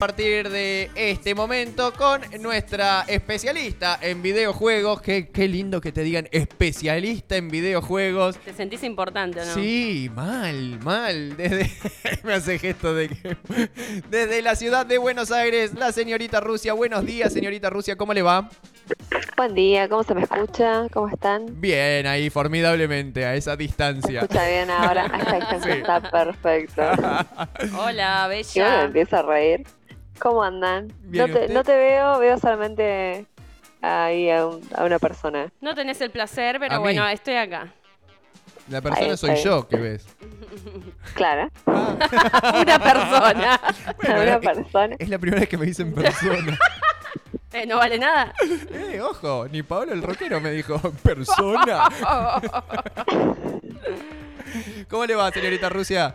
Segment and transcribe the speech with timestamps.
[0.00, 5.00] A partir de este momento con nuestra especialista en videojuegos.
[5.02, 8.36] Qué, qué lindo que te digan especialista en videojuegos.
[8.38, 9.54] ¿Te sentís importante no?
[9.54, 11.36] Sí, mal, mal.
[11.36, 11.68] Desde,
[12.22, 13.36] me hace gesto de que.
[14.08, 16.74] Desde la ciudad de Buenos Aires, la señorita Rusia.
[16.74, 18.48] Buenos días, señorita Rusia, ¿cómo le va?
[19.36, 20.86] Buen día, ¿cómo se me escucha?
[20.92, 21.60] ¿Cómo están?
[21.60, 24.20] Bien, ahí, formidablemente, a esa ¿Se distancia.
[24.20, 25.06] escucha bien ahora?
[25.16, 25.70] Está, Sí.
[25.70, 26.82] está perfecto.
[27.76, 28.84] Hola, Y bueno, bella.
[28.84, 29.66] empiezo a reír.
[30.18, 30.92] ¿Cómo andan?
[31.02, 31.54] Bien, no, te, ¿usted?
[31.54, 33.26] no te veo, veo solamente
[33.80, 35.52] ahí a, un- a una persona.
[35.60, 36.82] No tenés el placer, pero A mí.
[36.82, 37.72] bueno, estoy acá.
[38.68, 40.06] La persona soy yo, que ves.
[41.14, 43.60] Clara, Una persona.
[44.02, 44.96] Bueno, una eh, persona.
[44.98, 46.58] Es la primera vez que me dicen persona.
[47.50, 48.34] Eh, no vale nada.
[48.70, 51.88] Eh, ojo, ni Pablo el rockero me dijo persona.
[54.90, 56.14] ¿Cómo le va, señorita Rusia?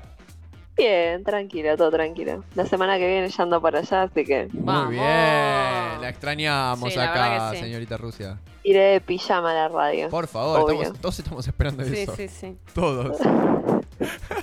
[0.75, 2.43] Bien, tranquilo, todo tranquilo.
[2.55, 4.85] La semana que viene ya ando para allá, así que Vamos.
[4.87, 7.63] Muy bien, la extrañamos Sí, la verdad acá, que sí.
[7.63, 8.39] señorita Rusia.
[8.63, 10.09] iré de pijama a la radio.
[10.09, 10.81] Por favor, Obvio.
[10.81, 12.15] estamos- todos estamos esperando Sí, eso.
[12.15, 12.57] sí, sí.
[12.73, 13.17] Todos.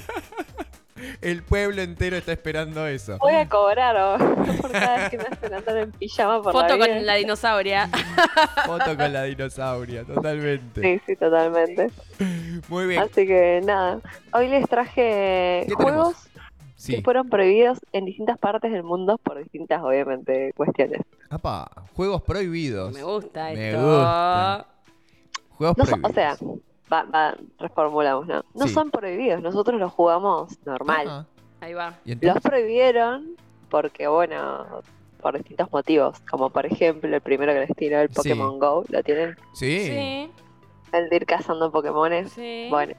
[1.22, 3.18] El pueblo entero está esperando eso.
[3.18, 4.18] Voy a cobrar oh,
[4.60, 7.88] por cada vez que me hacen andar en pijama por Foto la con la dinosauria.
[8.66, 10.80] Foto con la dinosauria, totalmente.
[10.80, 11.90] Sí, sí, totalmente.
[12.68, 13.02] Muy bien.
[13.02, 14.00] Así que nada,
[14.32, 16.16] hoy les traje ¿Qué juegos
[16.76, 16.96] Sí.
[16.96, 21.02] que fueron prohibidos en distintas partes del mundo por distintas, obviamente, cuestiones.
[21.28, 22.94] Apa, juegos prohibidos.
[22.94, 23.82] Me gusta Me esto.
[23.84, 24.66] gusta.
[25.50, 26.38] Juegos No son- o prohibidos.
[26.38, 26.48] sea,
[26.92, 28.44] va, va, reformulamos, ¿no?
[28.54, 28.72] No Sí.
[28.74, 31.26] son prohibidos, nosotros los jugamos normal.
[31.60, 31.94] Ahí va.
[32.04, 33.36] Los prohibieron
[33.68, 34.82] porque, bueno,
[35.20, 38.14] por distintos motivos, como por ejemplo el primero que les tiró, el Sí.
[38.14, 39.36] Pokémon Go, ¿lo tienen?
[39.54, 39.80] Sí.
[39.80, 40.30] Sí,
[40.92, 42.32] El de ir cazando Pokémones.
[42.32, 42.66] sí.
[42.70, 42.94] Bueno,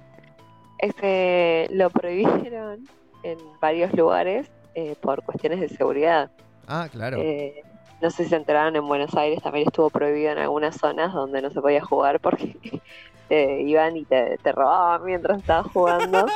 [0.78, 2.88] ese lo prohibieron
[3.24, 6.32] en varios lugares eh, por cuestiones de seguridad.
[6.68, 7.18] Ah, claro.
[7.20, 7.62] Eh,
[8.02, 11.42] no sé si se enteraron, en Buenos Aires también estuvo prohibido en algunas zonas donde
[11.42, 12.56] no se podía jugar porque
[13.30, 16.26] eh, iban y te, te robaban mientras estabas jugando.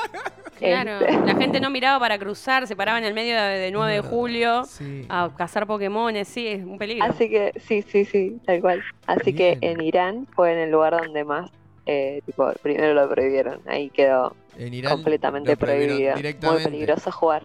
[0.57, 1.05] Claro.
[1.05, 3.91] Este, La gente no miraba para cruzar, se paraba en el medio de, de 9
[3.95, 5.05] de julio Sí.
[5.09, 6.29] a cazar Pokémones.
[6.29, 7.03] Sí, es un peligro.
[7.03, 8.81] Así que, sí, sí, sí, tal cual.
[9.05, 9.59] Así Bien.
[9.59, 11.51] que en Irán fue en el lugar donde más,
[11.85, 13.59] eh, tipo, primero lo prohibieron.
[13.67, 16.15] Ahí quedó En Irán completamente prohibido.
[16.15, 17.43] Muy peligroso jugar.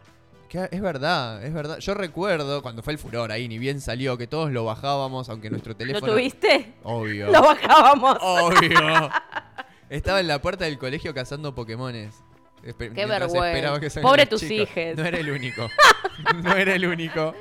[0.50, 1.78] Que Es verdad, es verdad.
[1.78, 5.48] Yo recuerdo cuando fue el furor ahí, ni bien salió, que todos lo bajábamos, aunque
[5.48, 6.12] nuestro ¿Lo teléfono.
[6.12, 6.74] tuviste?
[6.82, 7.26] Obvio.
[7.30, 8.18] Lo bajábamos.
[8.20, 9.10] Obvio.
[9.88, 12.16] Estaba en la puerta del colegio cazando Pokémones.
[12.64, 14.00] Espe- Qué vergüenza.
[14.02, 14.96] Pobre tus hijes.
[14.96, 15.68] No era el único.
[16.42, 17.32] no era el único.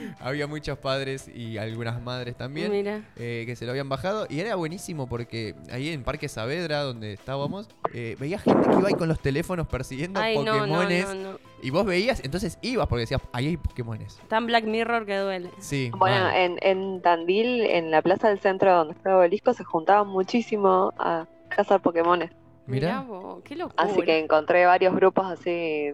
[0.20, 3.02] Había muchos padres y algunas madres también Mira.
[3.16, 4.26] eh, que se lo habían bajado.
[4.28, 8.88] Y era buenísimo porque ahí en Parque Saavedra, donde estábamos, eh, veía gente que iba
[8.88, 11.08] ahí con los teléfonos persiguiendo Ay, no, no, Pokémones.
[11.08, 11.38] no, no.
[11.62, 14.18] Y vos veías, entonces ibas porque decías, ahí hay Pokémones.
[14.28, 15.50] Tan Black Mirror que duele.
[15.58, 15.90] Sí.
[15.96, 20.08] Bueno, en, en Tandil, en la plaza del centro donde está el obelisco, se juntaban
[20.08, 22.30] muchísimo a cazar Pokémones.
[22.66, 23.00] Mirá.
[23.00, 23.82] Mirá vos, qué locura.
[23.82, 25.90] Así que encontré varios grupos así.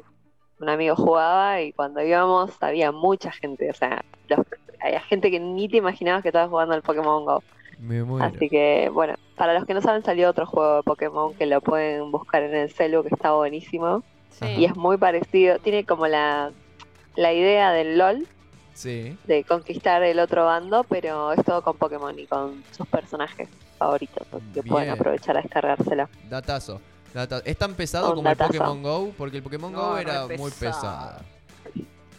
[0.61, 3.71] Un amigo jugaba y cuando íbamos había mucha gente.
[3.71, 4.47] O sea, los-
[4.81, 7.43] había gente que ni te imaginabas que estaba jugando al Pokémon Go.
[7.79, 8.27] Me muero.
[8.27, 11.61] Así que, bueno, para los que no saben, salió otro juego de Pokémon que lo
[11.61, 14.03] pueden buscar en el celu, que está buenísimo.
[14.31, 14.47] Sí.
[14.47, 15.59] Y es muy parecido.
[15.61, 16.51] Tiene como la,
[17.15, 18.27] la idea del LOL,
[18.75, 19.17] Sí.
[19.27, 24.27] de conquistar el otro bando, pero es todo con Pokémon y con sus personajes favoritos,
[24.33, 26.09] así que pueden aprovechar a descargársela.
[26.29, 26.81] Datazo.
[27.15, 28.37] Data- ¿Es tan pesado como el.
[28.37, 29.13] Pokémon Go?
[29.17, 31.21] Porque el Pokémon No, Go era muy pesado.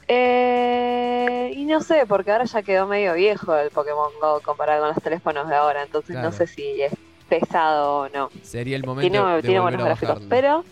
[0.08, 4.90] Eh, y no sé, porque ahora ya quedó medio viejo el Pokémon Go comparado con
[4.96, 6.32] los teléfonos de ahora, entonces Claro.
[6.32, 6.92] no sé si es
[7.30, 8.30] pesado o no.
[8.42, 10.66] Sería el momento Tiene, de tiene buenos a gráficos, pero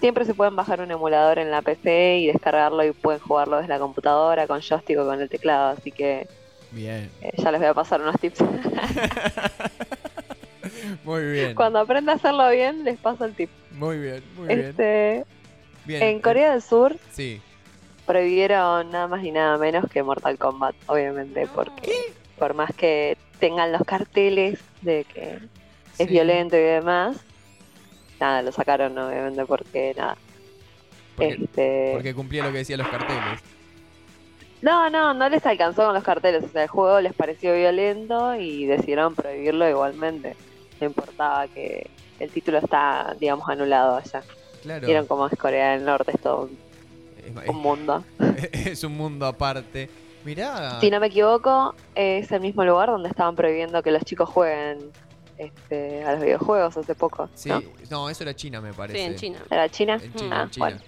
[0.00, 3.68] siempre se pueden bajar un emulador en la PC y descargarlo y pueden jugarlo desde
[3.70, 6.28] la computadora con joystick o con el teclado, así que
[6.70, 7.10] Bien.
[7.22, 8.40] eh, ya les voy a pasar unos tips.
[11.04, 11.54] Muy bien.
[11.54, 13.50] Cuando aprenda a hacerlo bien, les paso el tip.
[13.72, 14.52] Muy bien, muy.
[14.52, 15.24] Este,
[15.84, 16.02] Bien.
[16.02, 17.40] en Corea del Sur Sí.
[18.06, 21.92] prohibieron nada más ni nada menos que Mortal Kombat, obviamente, porque
[22.38, 25.38] por más que tengan los carteles de que
[25.98, 27.18] es violento y demás,
[28.20, 30.16] nada, lo sacaron obviamente porque nada.
[31.16, 33.40] Porque, este, porque cumplía lo que decían los carteles.
[34.62, 38.34] No, no, no les alcanzó con los carteles, o sea, el juego les pareció violento
[38.34, 40.34] y decidieron prohibirlo igualmente.
[40.80, 41.88] No importaba que
[42.18, 44.22] el título está, digamos, anulado allá.
[44.62, 44.86] Claro.
[44.86, 46.58] Vieron cómo es Corea del Norte, es todo un,
[47.42, 48.04] Es, un mundo.
[48.52, 49.88] es- un mundo aparte.
[50.24, 50.80] Mirá.
[50.80, 54.90] Si no me equivoco, es el mismo lugar donde estaban prohibiendo que los chicos jueguen
[55.38, 57.28] este, a los videojuegos hace poco.
[57.34, 57.62] Sí, ¿no?
[57.90, 58.98] no, eso era China, me parece.
[58.98, 59.38] Sí, en China.
[59.50, 60.00] ¿Era China?
[60.02, 60.66] En China, Ah, en China.
[60.66, 60.80] bueno.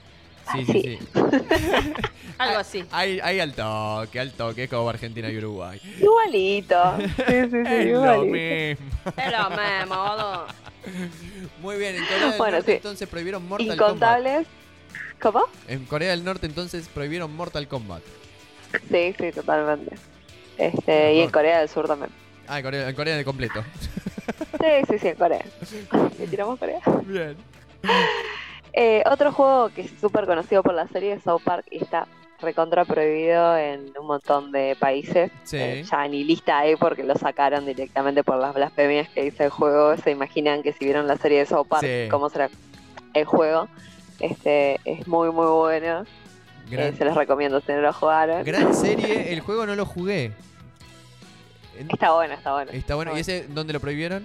[0.53, 0.99] Sí, sí, Sí.
[2.39, 2.85] Algo así.
[2.93, 5.81] Hay, hay al toque, al toque, es como Argentina y Uruguay.
[6.01, 6.97] Igualito.
[6.99, 8.25] Sí, sí, sí, Es lo igualito.
[8.27, 8.87] mismo.
[9.17, 10.47] Es lo mismo, boludo.
[11.61, 12.77] Muy bien, en Corea del Bueno, Norte sí.
[12.77, 13.89] entonces prohibieron Mortal Kombat.
[13.89, 14.47] Incontables.
[15.21, 15.45] ¿Cómo?
[15.67, 18.03] En Corea del Norte entonces prohibieron Mortal Kombat.
[18.91, 19.97] Sí, sí, totalmente.
[20.59, 21.31] Este, y en.
[21.31, 22.11] Corea del Sur también.
[22.47, 23.65] Ah, en Corea, en Corea de completo.
[24.61, 25.45] Sí, sí, sí, en Corea.
[26.19, 26.81] Le tiramos Corea.
[27.05, 27.37] Bien.
[28.81, 32.07] Eh, otro juego que es súper conocido por la serie es South Park y está
[32.41, 35.33] recontra prohibido en un montón de países.
[35.43, 35.57] Sí.
[35.57, 39.51] Eh, ya ni lista hay porque lo sacaron directamente por las blasfemias que dice el
[39.51, 39.97] juego.
[39.97, 42.09] Se imaginan que si vieron la serie de South Park, Sí.
[42.09, 42.51] cómo será
[43.15, 43.67] el juego.
[44.21, 46.05] Este es muy muy bueno.
[46.71, 48.45] Eh, se los recomiendo si no lo jugaron.
[48.45, 50.31] gran serie, el juego no lo jugué.
[51.89, 52.71] Está bueno, está bueno.
[52.73, 53.17] Está bueno.
[53.17, 54.25] ¿Y ese dónde lo prohibieron?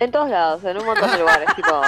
[0.00, 1.82] En todos lados, en un montón de lugares, tipo...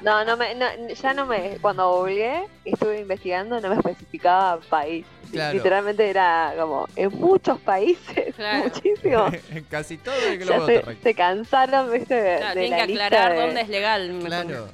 [0.00, 1.58] No, no me, no, ya no me...
[1.60, 5.04] Cuando googleé, estuve investigando, no me especificaba país.
[5.30, 5.54] Claro.
[5.54, 8.64] Literalmente era como, en muchos países, Claro.
[8.64, 9.26] muchísimo.
[9.50, 10.66] en casi todo el globo
[11.02, 14.20] se, cansaron, viste, de, Claro, de tienen la que lista aclarar de- dónde es legal.
[14.24, 14.68] Claro.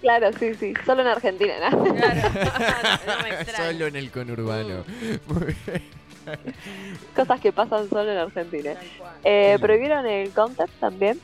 [0.00, 1.84] Claro, sí, sí, solo en Argentina, ¿no?
[1.84, 1.94] Claro.
[3.06, 3.70] no me extraña.
[3.72, 4.84] Solo en el conurbano.
[5.28, 5.82] Muy bien.
[7.14, 8.74] Cosas que pasan solo en Argentina.
[9.22, 11.20] Eh, prohibieron el Counter también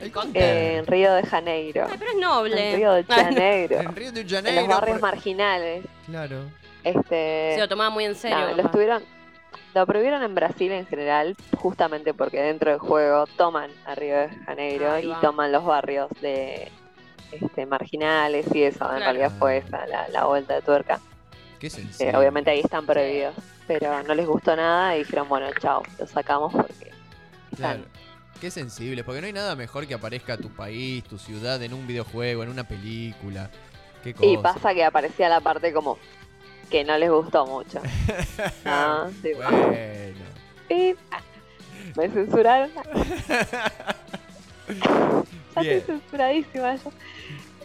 [0.00, 1.86] El en Río de Janeiro.
[1.88, 2.76] Ay, pero es En noble.
[2.76, 3.80] Río de Janeiro.
[3.80, 4.60] En Río de en Janeiro.
[4.62, 5.84] los barrios por- marginales.
[6.06, 6.36] Claro.
[6.84, 8.54] Este, Se lo tomaba muy en serio.
[8.56, 9.02] Lo estuvieron
[9.74, 14.28] lo prohibieron en Brasil en general justamente porque dentro del juego toman a Río de
[14.44, 15.20] Janeiro y va.
[15.20, 16.70] toman los barrios de
[17.30, 21.00] este, marginales y eso en realidad fue esa la, la vuelta de tuerca
[21.58, 21.68] Qué
[22.00, 23.34] Eh, obviamente ahí están prohibidos
[23.66, 26.90] pero no les gustó nada y dijeron bueno chao lo sacamos porque
[27.56, 27.80] Claro.
[28.40, 31.86] Qué sensible, porque no hay nada mejor que aparezca tu país, tu ciudad en un
[31.86, 33.50] videojuego, en una película.
[34.02, 34.28] Qué cosa.
[34.28, 35.96] y pasa que aparecía la parte como
[36.68, 37.80] que no les gustó mucho
[39.22, 40.24] tipo, Bueno.
[40.68, 40.96] pip,
[41.96, 42.70] me censuraron
[45.54, 46.90] Ya estoy censuradísima yo.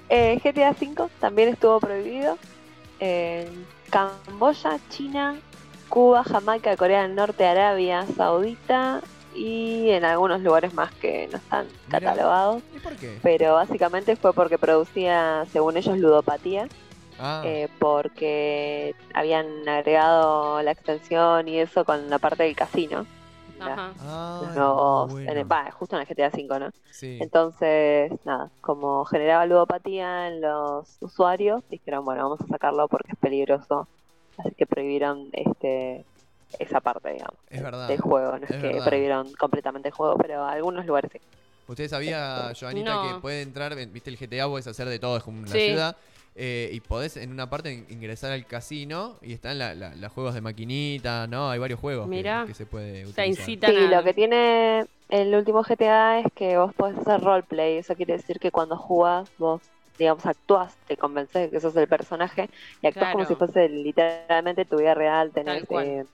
[0.10, 2.38] Eh, GTA V también estuvo prohibido
[3.00, 5.36] en Camboya, China,
[5.90, 9.02] Cuba, Jamaica, Corea del Norte, Arabia Saudita
[9.38, 12.64] y en algunos lugares más que no están catalogados.
[12.76, 13.20] ¿Y por qué?
[13.22, 16.68] Pero básicamente fue porque producía, según ellos, ludopatía,
[17.20, 23.06] Ah, eh, porque habían agregado la extensión y eso con la parte del casino.
[23.60, 23.92] Ajá.
[24.00, 25.32] ah, los nuevos- bueno.
[25.32, 26.70] en el- va, justo en el GTA V, ¿no?
[26.92, 27.18] Sí.
[27.20, 33.18] Entonces, nada, como generaba ludopatía en los usuarios, dijeron, bueno, vamos a sacarlo porque es
[33.18, 33.88] peligroso.
[34.38, 36.06] Así que prohibieron este
[36.60, 37.88] esa parte, digamos, Es verdad.
[37.88, 38.32] del juego.
[38.38, 38.86] No es, es que verdad.
[38.86, 41.20] prohibieron completamente el juego, pero algunos lugares sí.
[41.68, 43.16] ¿Usted sabía, Joanita, No.
[43.16, 45.60] que puede entrar, en- viste, el GTA puedes hacer de todo, es como una Sí.
[45.68, 45.98] ciudad,
[46.40, 50.12] eh, y podés en una parte in- ingresar al casino y están la- la- los
[50.14, 51.50] juegos de maquinita, ¿no?
[51.50, 52.46] Hay varios juegos que- Mirá.
[52.48, 53.26] que, se puede utilizar.
[53.28, 53.98] incitan Sí, a...
[53.98, 57.78] lo que tiene el último GTA es que vos podés hacer roleplay.
[57.78, 59.62] Eso quiere decir que cuando jugás, vos,
[59.98, 62.50] digamos, actuás, te convences de que sos el personaje
[62.82, 65.32] y actuás como si fuese literalmente tu vida real.
[65.32, 65.86] Tenés Tal cual.
[65.86, 66.06] eh,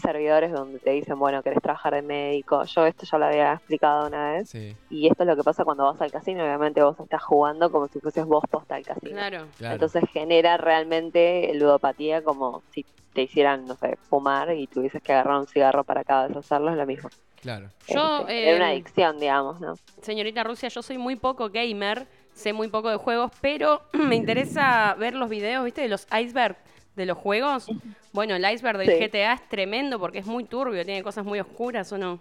[0.00, 2.64] servidores donde te dicen, bueno, querés trabajar de médico.
[2.64, 4.50] Yo esto ya lo había explicado una vez.
[4.50, 6.44] Sí, Y esto es lo que pasa cuando vas al casino.
[6.44, 9.12] Obviamente vos estás jugando como si fueses vos posta al casino.
[9.12, 9.46] Claro.
[9.58, 9.74] claro.
[9.74, 15.40] Entonces genera realmente ludopatía como si te hicieran, no sé, fumar y tuvieses que agarrar
[15.40, 17.08] un cigarro para cada vez hacerlo, es lo mismo.
[17.40, 17.68] claro.
[17.88, 19.74] Yo, Este, era una eh, adicción, digamos, ¿no?
[20.00, 24.94] Señorita Rusia, yo soy muy poco gamer, sé muy poco de juegos, pero me interesa
[24.94, 25.80] ver los videos, ¿viste?
[25.82, 26.56] De los iceberg
[26.96, 27.66] de los juegos.
[28.12, 29.04] Bueno, el iceberg del Sí.
[29.04, 32.18] GTA es tremendo porque es muy turbio, tiene cosas muy oscuras, ¿o no?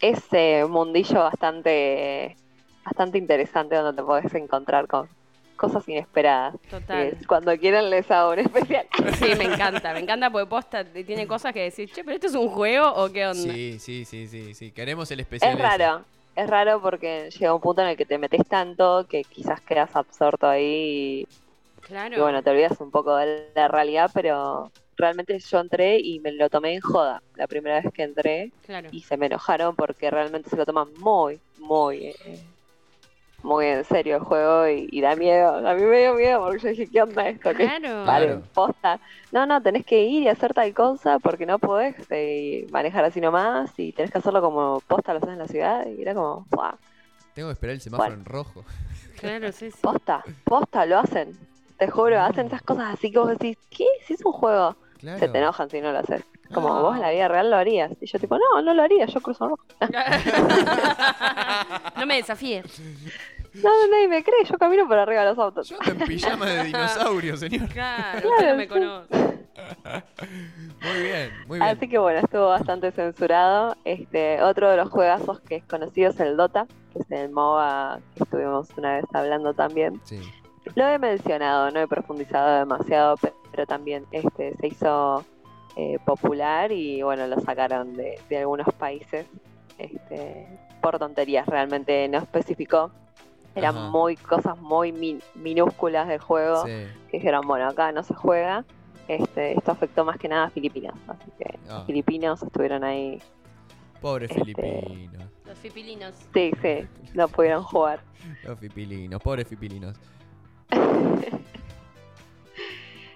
[0.00, 2.36] Es eh, un mundillo bastante,
[2.84, 5.08] bastante interesante donde te podés encontrar con
[5.56, 6.56] cosas inesperadas.
[6.68, 7.02] Total.
[7.06, 8.86] Eh, cuando quieran les hago un especial.
[9.18, 12.34] Sí, me encanta, me encanta porque posta tiene cosas que decir, che, pero esto es
[12.34, 13.52] un juego o qué onda.
[13.52, 14.72] Sí, sí, sí, sí, sí.
[14.72, 15.52] Queremos el especial.
[15.52, 15.62] Es ese.
[15.62, 16.04] raro,
[16.34, 19.94] es raro porque llega un punto en el que te metes tanto que quizás quedas
[19.94, 21.28] absorto ahí
[21.86, 22.16] Claro.
[22.16, 26.32] y, bueno, te olvidas un poco de la realidad, pero realmente yo entré y me
[26.32, 28.88] lo tomé en joda la primera vez que entré claro.
[28.92, 32.44] y se me enojaron porque realmente se lo toman muy, muy, eh,
[33.42, 35.66] muy en serio el juego y, y da miedo.
[35.66, 37.50] A mí me dio miedo porque yo dije, ¿qué onda esto?
[37.50, 38.04] ¿Qué Claro.
[38.04, 38.42] Vale, Claro.
[38.54, 39.00] posta.
[39.32, 43.20] No, no, tenés que ir y hacer tal cosa porque no podés eh, manejar así
[43.20, 45.86] nomás y tenés que hacerlo como posta lo haces en la ciudad.
[45.86, 46.74] Y era como, "Buah,
[47.34, 48.20] Tengo que esperar el semáforo Bueno.
[48.20, 48.64] en rojo.
[49.18, 49.78] Claro, sí, sí.
[49.82, 51.38] posta, posta, lo hacen.
[51.82, 53.84] Te juro, hacen esas cosas así que vos decís, ¿qué?
[54.06, 54.76] Si es un juego.
[55.00, 55.18] Claro.
[55.18, 56.22] Se te enojan si no lo haces.
[56.54, 56.82] Como No.
[56.82, 57.90] vos en la vida real lo harías.
[58.00, 59.64] Y yo tipo, no, no lo haría, yo cruzo rojo.
[61.96, 62.80] no me desafíes.
[63.54, 65.68] No, no, nadie me cree, yo camino por arriba de los autos.
[65.68, 67.68] Yo ando en pijama de dinosaurio, señor.
[67.70, 68.68] Claro, Claro, usted no me sí.
[68.68, 69.16] conoce.
[70.82, 71.68] Muy bien, muy bien.
[71.76, 73.76] Así que bueno, estuvo bastante censurado.
[73.84, 77.98] Este, otro de los juegazos que es conocido es el Dota, que es el MOBA
[78.14, 80.00] que estuvimos una vez hablando también.
[80.04, 80.20] Sí.
[80.74, 85.24] Lo he mencionado, no he profundizado demasiado, pe- pero también este se hizo
[85.76, 89.26] eh, popular y bueno, lo sacaron de, de algunos países
[89.78, 90.46] este,
[90.80, 92.90] por tonterías, realmente no especificó.
[93.54, 93.90] Eran Ajá.
[93.90, 96.70] muy cosas muy min- minúsculas del juego Sí.
[97.10, 98.64] que dijeron, bueno, acá no se juega.
[99.08, 103.20] Este, esto afectó más que nada a Filipinas, así que los filipinos estuvieron ahí.
[104.00, 105.24] Pobres Este- filipinos.
[105.44, 106.14] Los fipilinos.
[106.32, 108.00] Sí, sí, no pudieron jugar.
[108.44, 109.96] Los fipilinos, pobres fipilinos.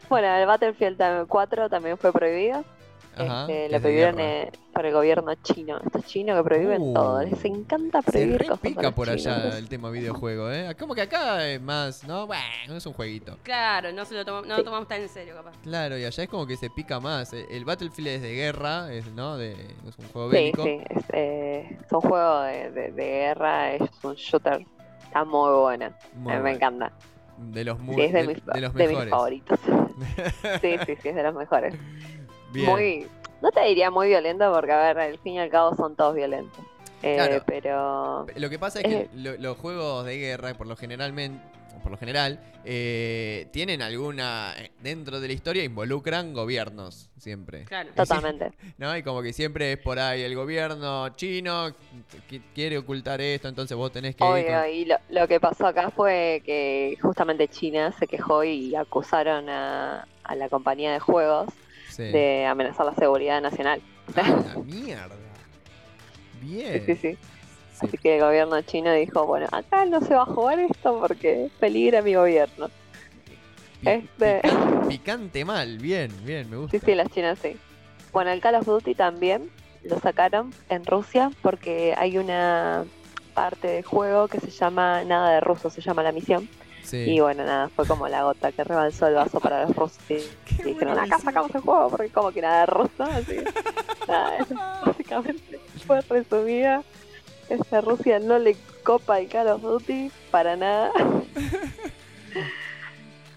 [0.08, 2.64] Bueno, el Battlefield tam- 4 también fue prohibido.
[3.16, 3.40] Ajá.
[3.42, 5.78] Este, es lo prohibieron eh, por el gobierno chino.
[5.84, 6.94] Estos chinos que prohíben Uh.
[6.94, 7.22] todo.
[7.22, 8.50] Les encanta Se prohibir cosas.
[8.50, 10.76] a repica los por allá el tema videojuego, ¿eh?
[10.78, 12.26] Como que acá es más, ¿no?
[12.26, 13.36] Bueno, es un jueguito.
[13.42, 15.52] Claro, no, se lo toma- no lo tomamos tan en serio, capaz.
[15.62, 17.32] Claro, y allá es como que se pica más.
[17.32, 19.36] El el Battlefield es de guerra, es, ¿no?
[19.38, 20.62] De, es un juego Sí, bélico.
[20.62, 20.80] sí.
[20.90, 24.64] Es, eh, es un juego de, de- de guerra, es un shooter.
[25.02, 25.90] Está muy bueno.
[26.14, 26.92] Muy me encanta.
[27.38, 29.10] De los, muy, Sí, es de, de- mis, de los de mis mejores.
[29.10, 29.60] favoritos.
[30.62, 31.74] sí, sí, sí, es de los mejores.
[32.52, 32.70] Bien.
[32.70, 33.06] Muy,
[33.42, 36.14] no te diría muy violento porque, a ver, al fin y al cabo son todos
[36.14, 36.64] violentos.
[37.02, 37.42] Eh, Claro.
[37.46, 41.42] Pero Lo que pasa es que lo- los juegos de guerra, por lo generalmente,
[41.82, 47.64] por lo general, eh, tienen alguna dentro de la historia involucran gobiernos siempre.
[47.64, 47.90] Claro.
[47.94, 48.50] Totalmente.
[48.78, 48.96] ¿No?
[48.96, 51.74] Y como que siempre es por ahí el gobierno chino
[52.28, 55.38] que quiere ocultar esto, entonces vos tenés que ir Obvio, con- y lo, lo que
[55.40, 60.98] pasó acá fue que justamente China se quejó y acusaron a, a la compañía de
[61.00, 61.48] juegos
[61.88, 62.02] Sí.
[62.02, 63.80] de amenazar la seguridad nacional.
[64.16, 65.14] ¡A la mierda!
[66.42, 66.84] Bien.
[66.84, 67.18] Sí, sí, sí.
[67.80, 67.86] Sí.
[67.86, 71.50] Así que el gobierno chino dijo, bueno, acá no se va a jugar esto porque
[71.60, 72.68] peligra mi gobierno.
[73.84, 76.78] Este- pican- picante mal, bien, bien, me gusta.
[76.78, 77.56] Sí, sí, las chinas sí.
[78.12, 79.50] Bueno, el Call of Duty también
[79.84, 82.84] lo sacaron en Rusia porque hay una
[83.34, 86.48] parte del juego que se llama Nada de ruso, se llama la misión.
[86.82, 86.98] Sí.
[86.98, 89.98] Y bueno, nada, fue como la gota que rebalsó el vaso para los rusos.
[90.08, 90.14] Y,
[90.60, 91.20] y dijeron, acá misión".
[91.20, 93.02] sacamos el juego porque como que nada de ruso.
[93.04, 93.36] Así.
[94.08, 94.46] nada,
[94.86, 96.82] básicamente fue resumida.
[97.48, 100.90] Esta Rusia no le copa el Call of Duty para nada.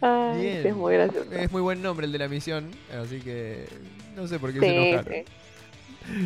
[0.01, 0.61] Ay, Bien.
[0.63, 1.31] sí, es muy gracioso.
[1.31, 3.67] Es muy buen nombre el de la misión, así que
[4.15, 5.13] no sé por qué se enojaron.
[5.13, 5.25] sí.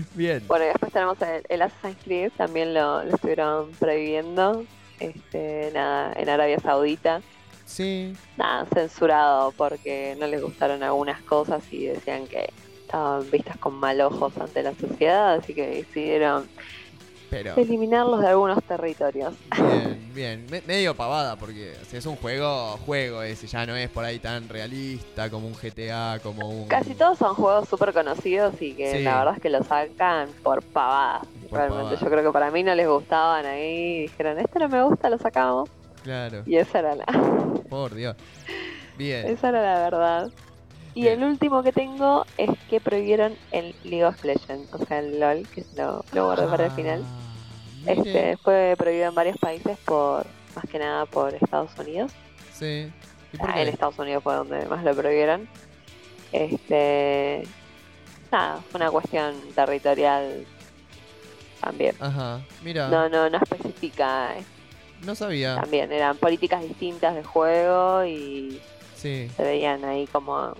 [0.15, 0.43] Bien.
[0.47, 4.63] Bueno, y después tenemos el, el Assassin's Creed, también lo, lo estuvieron prohibiendo.
[4.99, 7.21] Este, nada, en Arabia Saudita.
[7.65, 8.13] Sí.
[8.37, 12.49] Nada, censurado porque no les gustaron algunas cosas y decían que
[12.85, 16.47] estaban vistas con mal ojos ante la sociedad, así que decidieron
[17.33, 19.33] Pero eliminarlos de algunos territorios.
[19.57, 20.45] bien, bien.
[20.51, 24.19] Me- medio pavada porque si es un juego, juego ese, ya no es por ahí
[24.19, 26.67] tan realista como un GTA, como un...
[26.67, 29.03] Casi todos son juegos súper conocidos y que Sí.
[29.03, 31.25] la verdad es que lo sacan por pavadas.
[31.49, 34.01] Por Realmente, yo creo que para mí no les gustaban ahí.
[34.03, 35.69] Dijeron, este no me gusta, lo sacamos.
[36.03, 37.05] Claro, Y esa era la,
[37.69, 38.15] por Dios.
[38.97, 39.25] Bien.
[39.27, 40.29] esa era la verdad.
[40.95, 41.23] Y Bien.
[41.23, 45.47] el último que tengo es que prohibieron el League of Legends, o sea, el LOL,
[45.47, 47.03] que lo, lo guardé para el final.
[47.03, 48.01] Ah, mire.
[48.31, 52.11] Este fue prohibido en varios países por, más que nada por Estados Unidos.
[52.53, 52.91] Sí.
[53.33, 55.47] ¿Y por Ah, en Estados Unidos fue donde más lo prohibieron.
[56.31, 57.43] Este,
[58.31, 60.45] nada, fue una cuestión territorial
[61.61, 61.95] también.
[61.99, 64.37] Ajá, mira, No, no, no especifica.
[64.37, 64.43] eh,
[65.05, 65.55] no sabía.
[65.55, 68.61] También eran políticas distintas de juego y
[68.95, 69.29] Sí.
[69.35, 70.53] se veían ahí como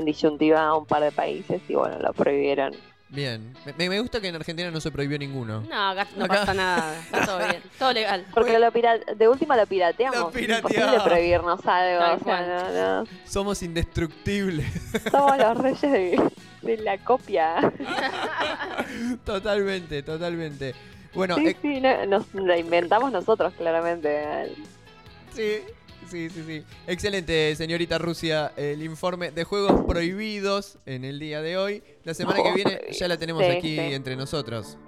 [0.00, 2.74] en disyuntiva a un par de países y bueno, lo prohibieron.
[3.08, 3.54] Bien.
[3.76, 5.60] Me, me gusta que en Argentina no se prohibió ninguno.
[5.68, 6.34] No, acá no Acá.
[6.34, 6.98] pasa nada.
[6.98, 7.62] Está todo bien.
[7.78, 8.24] Todo legal.
[8.32, 10.18] Porque lo pira- de última lo pirateamos.
[10.18, 11.02] Lo es imposible pirateamos.
[11.04, 11.98] prohibirnos algo.
[11.98, 13.08] Tal o sea, no, no.
[13.26, 14.66] Somos indestructibles.
[15.10, 16.32] Somos los reyes de,
[16.62, 17.56] de la copia.
[19.24, 20.74] totalmente, totalmente.
[21.14, 24.54] Bueno, sí, eh, sí, no- nos la inventamos nosotros, claramente.
[25.34, 25.58] sí,
[26.10, 26.64] sí, sí, sí.
[26.86, 28.52] Excelente, señorita Rusia.
[28.56, 31.82] El informe de juegos prohibidos en el día de hoy.
[32.04, 33.94] La semana que viene ya la tenemos Sí, aquí sí.
[33.94, 34.78] entre nosotros.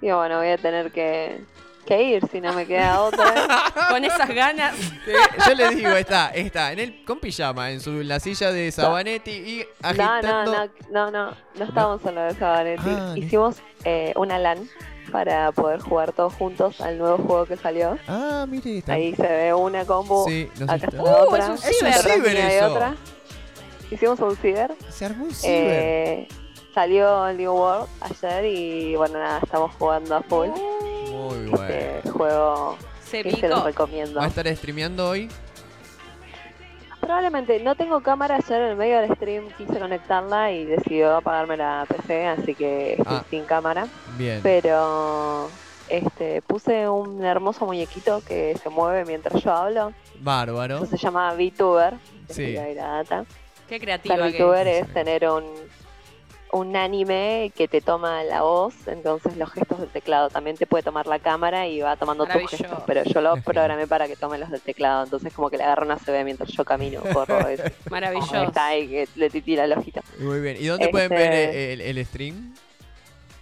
[0.00, 1.40] Y bueno, voy a tener que,
[1.86, 3.32] que ir si no me queda otra.
[3.90, 4.74] Con esas ganas.
[5.06, 5.14] Eh,
[5.46, 9.30] yo le digo, está, está en el, con pijama, en su, la silla de Sabanetti
[9.30, 10.28] y No, agitando.
[10.28, 12.82] no, no, no, no, no estábamos en lo de Sabanetti.
[12.88, 14.68] Ah, Hicimos eh, una LAN
[15.12, 17.98] para poder jugar todos juntos al nuevo juego que salió.
[18.08, 18.94] Ah, mire, está.
[18.94, 21.38] Ahí se ve una combo, Sí, acá está- la Uh, otra.
[21.44, 22.66] es un Es un atrás ciber eso.
[22.72, 22.94] otra.
[23.90, 24.72] Hicimos un ciber.
[24.88, 25.54] Se armó un ciber.
[25.54, 26.28] Eh,
[26.74, 30.48] salió el New World ayer y bueno, nada, estamos jugando a full.
[30.48, 31.68] Muy bueno.
[31.68, 32.76] Este juego
[33.06, 34.18] Ese y se los recomiendo.
[34.18, 35.28] ¿Va a estar streameando hoy?
[37.02, 41.56] Probablemente no tengo cámara, ayer en el medio del stream quise conectarla y decidió apagarme
[41.56, 43.24] la PC, así que estoy Ah.
[43.28, 43.88] sin cámara.
[44.16, 44.38] Bien.
[44.42, 45.50] Pero
[45.88, 49.92] este puse un hermoso muñequito que se mueve mientras yo hablo.
[50.20, 50.76] Bárbaro.
[50.76, 51.94] Eso se llama VTuber.
[52.30, 52.52] Sí.
[52.54, 53.24] la data.
[53.68, 54.86] Qué Ser creativa que VTuber es.
[54.86, 55.42] es tener un,
[56.52, 60.82] un anime que te toma la voz, entonces los gestos del teclado también te puede
[60.82, 64.36] tomar la cámara y va tomando tus gestos, pero yo lo programé para que tome
[64.38, 67.62] los del teclado, entonces como que le agarro una CB mientras yo camino, corro, es,
[67.90, 68.42] Maravilloso.
[68.44, 70.02] está ahí que le titila el ojito.
[70.18, 70.56] Muy bien.
[70.60, 72.54] ¿Y dónde pueden Este- ver el, el stream?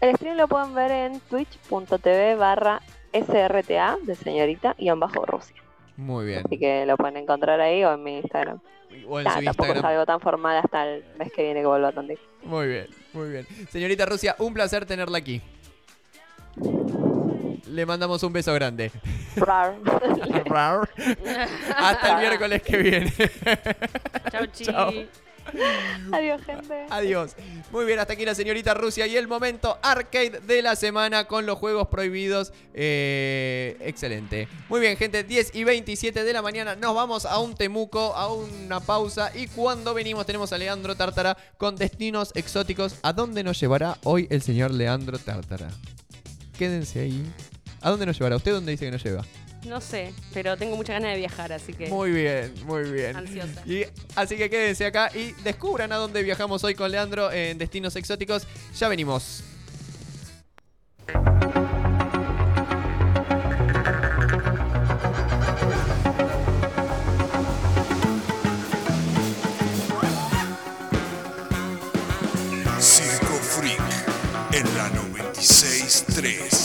[0.01, 2.81] El stream lo pueden ver en twitch.tv barra
[3.13, 5.57] srta de señorita y bajo Rusia.
[5.97, 6.43] Muy bien.
[6.47, 8.61] Así que lo pueden encontrar ahí o en mi Instagram.
[9.09, 9.85] O en Nah, su tampoco es Instagram.
[9.93, 12.19] algo tan formal hasta el mes que viene que vuelva a Tandil.
[12.45, 13.47] Muy bien, muy bien.
[13.71, 15.41] Señorita Rusia, un placer tenerla aquí.
[17.67, 18.91] Le mandamos un beso grande.
[19.37, 19.77] Rar.
[21.77, 23.13] Hasta el miércoles que viene.
[24.31, 24.65] Chau, chi.
[24.65, 24.93] Chao.
[26.13, 26.87] Adiós, gente.
[26.91, 27.37] Adiós.
[27.71, 31.47] Muy bien, hasta aquí la señorita Rusia y el momento arcade de la semana con
[31.47, 32.53] los juegos prohibidos.
[32.75, 34.49] Eh, excelente.
[34.69, 38.33] Muy bien, gente, 10 y 27 de la mañana nos vamos a un temuco, a
[38.33, 42.97] una pausa y cuando venimos tenemos a Leandro Tártara con destinos exóticos.
[43.03, 45.69] ¿A dónde nos llevará hoy el señor Leandro Tártara?
[46.59, 47.25] Quédense ahí.
[47.81, 48.37] ¿A dónde nos llevará?
[48.37, 49.25] ¿Usted dónde dice que nos lleva?
[49.65, 53.15] No sé, pero tengo muchas ganas de viajar, así que Muy bien, muy bien.
[53.17, 53.63] ansiosa.
[53.67, 53.85] Y
[54.17, 58.47] así que quédense acá y descubran a dónde viajamos hoy con Leandro en Destinos Exóticos.
[58.79, 59.45] Ya venimos.
[72.81, 73.81] Circo Freak
[74.53, 76.60] en la 963.